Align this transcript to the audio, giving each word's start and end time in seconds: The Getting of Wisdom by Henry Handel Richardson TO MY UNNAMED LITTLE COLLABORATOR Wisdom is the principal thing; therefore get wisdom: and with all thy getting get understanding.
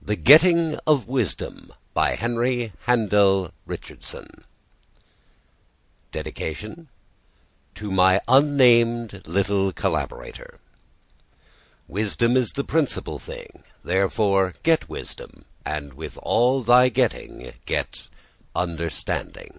The 0.00 0.14
Getting 0.14 0.76
of 0.86 1.08
Wisdom 1.08 1.74
by 1.92 2.14
Henry 2.14 2.72
Handel 2.82 3.50
Richardson 3.66 4.44
TO 6.12 7.90
MY 7.90 8.20
UNNAMED 8.28 9.22
LITTLE 9.26 9.72
COLLABORATOR 9.72 10.60
Wisdom 11.88 12.36
is 12.36 12.52
the 12.52 12.62
principal 12.62 13.18
thing; 13.18 13.64
therefore 13.82 14.54
get 14.62 14.88
wisdom: 14.88 15.44
and 15.64 15.94
with 15.94 16.16
all 16.22 16.62
thy 16.62 16.88
getting 16.88 17.52
get 17.64 18.08
understanding. 18.54 19.58